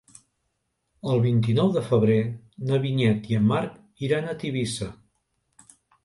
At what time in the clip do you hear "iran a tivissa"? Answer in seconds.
4.07-4.89